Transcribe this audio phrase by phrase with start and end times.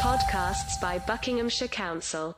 [0.00, 2.36] Podcasts by Buckinghamshire Council.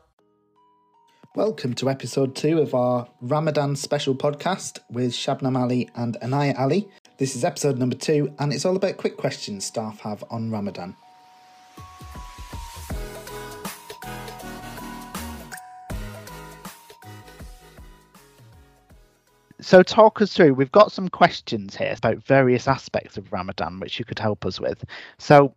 [1.34, 6.88] Welcome to episode two of our Ramadan special podcast with Shabnam Ali and Anaya Ali.
[7.18, 10.94] This is episode number two, and it's all about quick questions staff have on Ramadan.
[19.62, 20.54] So, talk us through.
[20.54, 24.60] We've got some questions here about various aspects of Ramadan, which you could help us
[24.60, 24.84] with.
[25.18, 25.54] So,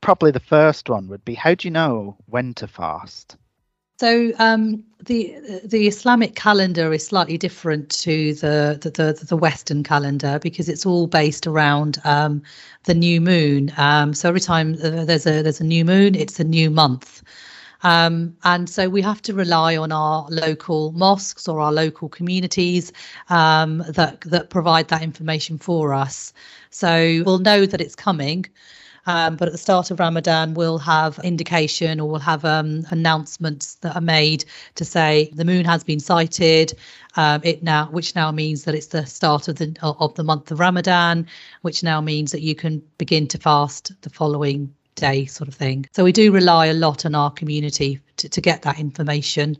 [0.00, 3.36] probably the first one would be how do you know when to fast?
[4.02, 9.84] So um, the the Islamic calendar is slightly different to the the, the, the Western
[9.84, 12.42] calendar because it's all based around um,
[12.84, 13.72] the new moon.
[13.76, 17.22] Um, so every time uh, there's a there's a new moon, it's a new month.
[17.82, 22.92] Um, and so we have to rely on our local mosques or our local communities
[23.28, 26.32] um, that that provide that information for us.
[26.70, 28.46] So we'll know that it's coming.
[29.04, 33.74] Um, but at the start of Ramadan, we'll have indication or we'll have um, announcements
[33.76, 34.44] that are made
[34.76, 36.74] to say the moon has been sighted.
[37.16, 40.52] Um, it now, which now means that it's the start of the of the month
[40.52, 41.26] of Ramadan,
[41.62, 45.86] which now means that you can begin to fast the following day, sort of thing.
[45.92, 49.56] So we do rely a lot on our community to, to get that information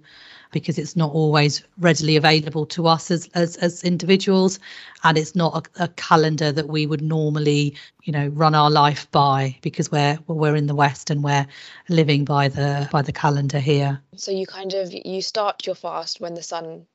[0.52, 4.60] because it's not always readily available to us as as, as individuals
[5.02, 9.10] and it's not a, a, calendar that we would normally you know run our life
[9.10, 11.46] by because we're we're in the west and we're
[11.88, 16.20] living by the by the calendar here so you kind of you start your fast
[16.20, 16.86] when the sun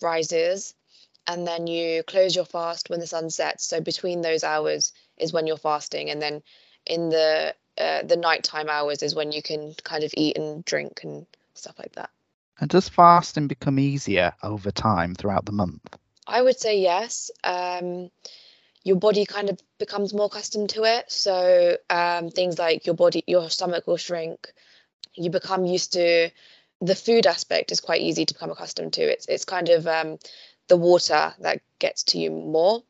[0.00, 0.74] rises
[1.26, 5.32] and then you close your fast when the sun sets so between those hours is
[5.32, 6.42] when you're fasting and then
[6.86, 11.00] in the uh, the nighttime hours is when you can kind of eat and drink
[11.02, 12.10] and stuff like that
[12.60, 15.96] and does fasting become easier over time throughout the month?
[16.26, 17.30] I would say yes.
[17.42, 18.10] Um,
[18.84, 21.10] your body kind of becomes more accustomed to it.
[21.10, 24.52] So um, things like your body, your stomach will shrink.
[25.14, 26.30] You become used to
[26.82, 29.02] the food aspect is quite easy to become accustomed to.
[29.02, 30.18] It's it's kind of um,
[30.68, 32.82] the water that gets to you more.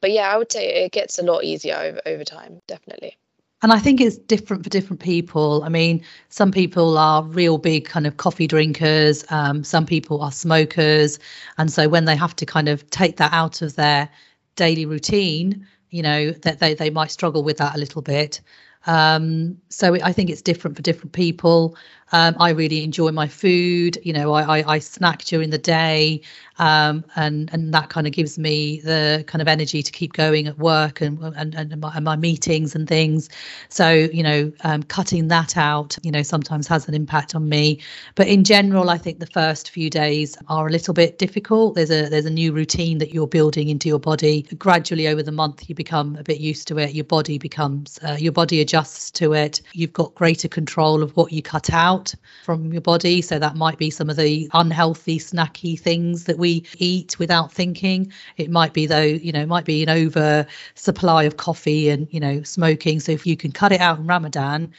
[0.00, 3.18] But yeah, I would say it gets a lot easier over over time, definitely
[3.62, 5.62] and I think it's different for different people.
[5.64, 10.30] I mean, some people are real big kind of coffee drinkers, um, some people are
[10.30, 11.18] smokers.
[11.58, 14.08] And so when they have to kind of take that out of their
[14.54, 18.40] daily routine, you know, that they, they might struggle with that a little bit.
[18.86, 21.76] Um, so I think it's different for different people.
[22.12, 23.98] Um, I really enjoy my food.
[24.02, 26.22] You know, I, I, I snack during the day,
[26.58, 30.46] um, and and that kind of gives me the kind of energy to keep going
[30.46, 33.28] at work and and and my, and my meetings and things.
[33.68, 37.80] So you know, um, cutting that out, you know, sometimes has an impact on me.
[38.14, 41.74] But in general, I think the first few days are a little bit difficult.
[41.74, 44.42] There's a there's a new routine that you're building into your body.
[44.56, 46.94] Gradually over the month, you become a bit used to it.
[46.94, 49.60] Your body becomes uh, your body adjusts to it.
[49.72, 51.97] You've got greater control of what you cut out
[52.44, 53.22] from your body.
[53.22, 57.52] So that might be some of the unhealthy, snacky things that we we eat without
[57.52, 58.10] thinking.
[58.38, 62.08] It might be though, you know, it might be an over supply of coffee and,
[62.10, 63.00] you know, smoking.
[63.00, 64.72] So if you can cut it out in Ramadan,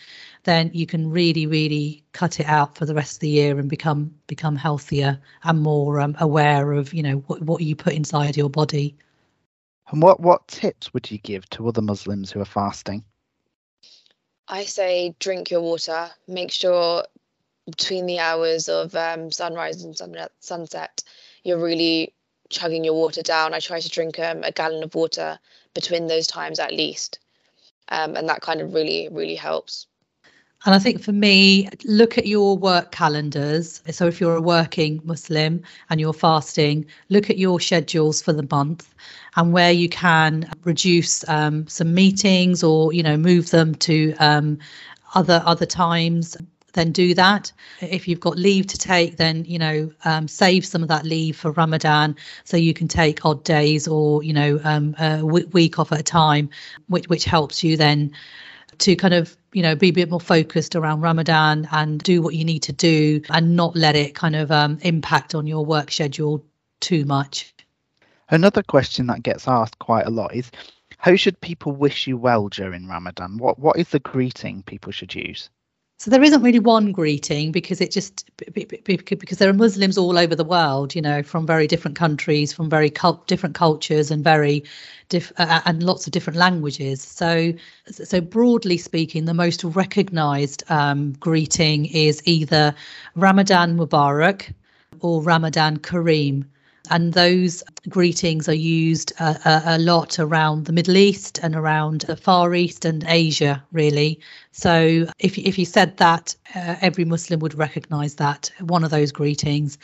[0.46, 3.70] then you can really, really cut it out for the rest of the year and
[3.70, 8.36] become become healthier and more um, aware of, you know, what, what you put inside
[8.36, 8.96] your body.
[9.92, 13.04] And what what tips would you give to other Muslims who are fasting?
[14.50, 16.10] I say drink your water.
[16.28, 17.06] Make sure
[17.66, 19.96] between the hours of um, sunrise and
[20.40, 21.04] sunset
[21.44, 22.14] you're really
[22.50, 23.54] chugging your water down.
[23.54, 25.40] I try to drink um, a gallon of water
[25.74, 27.20] between those times at least.
[27.90, 29.88] Um, and that kind of really, really helps.
[30.66, 33.82] And I think for me, look at your work calendars.
[33.92, 38.48] So if you're a working Muslim and you're fasting, look at your schedules for the
[38.52, 38.94] month
[39.38, 44.60] and where you can reduce um, some meetings or you know move them to um,
[45.16, 46.36] other other times
[46.74, 47.52] then do that.
[47.82, 51.36] If you've got leave to take, then you know um, save some of that leave
[51.36, 55.80] for Ramadan, so you can take odd days or you know um, a w- week
[55.80, 56.50] off at a time,
[56.88, 58.12] which which helps you then
[58.80, 62.36] to kind of you know be a bit more focused around Ramadan and do what
[62.36, 65.92] you need to do and not let it kind of um, impact on your work
[65.92, 66.44] schedule
[66.80, 67.54] too much.
[68.30, 70.52] Another question that gets asked quite a lot is
[70.98, 73.38] how should people wish you well during Ramadan?
[73.38, 75.50] What what is the greeting people should use?
[76.00, 80.34] So there isn't really one greeting because it just because there are Muslims all over
[80.34, 84.64] the world, you know, from very different countries, from very cult, different cultures, and very
[85.10, 87.02] diff, uh, and lots of different languages.
[87.02, 87.52] So
[87.92, 92.74] so broadly speaking, the most recognised um, greeting is either
[93.16, 94.54] Ramadan Mubarak
[95.02, 96.46] or Ramadan Kareem.
[96.90, 102.16] And those greetings are used uh, a, lot around the Middle East and around the
[102.16, 104.20] Far East and Asia, really.
[104.52, 109.12] So if, if you said that, uh, every Muslim would recognize that, one of those
[109.12, 109.78] greetings.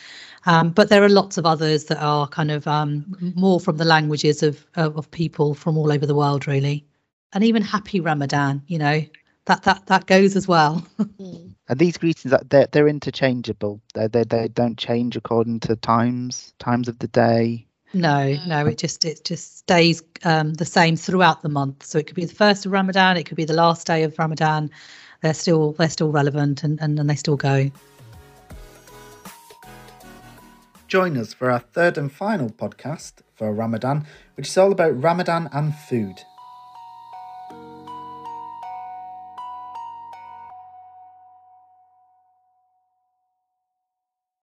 [0.46, 3.86] Um, but there are lots of others that are kind of um, more from the
[3.86, 6.86] languages of, of, of people from all over the world, really.
[7.34, 9.04] And even Happy Ramadan, you know,
[9.46, 10.86] that that that goes as well.
[11.00, 11.52] mm.
[11.68, 13.82] And these greetings they're they're interchangeable.
[13.94, 17.68] They they they don't change according to times times of the day.
[17.94, 21.86] No, no, it just it just stays um, the same throughout the month.
[21.86, 24.18] So it could be the first of Ramadan, it could be the last day of
[24.20, 24.70] Ramadan.
[25.22, 27.72] They're still they're still relevant and, and, and they still go.
[30.88, 34.06] Join us for our third and final podcast for Ramadan,
[34.36, 36.22] which is all about Ramadan and food.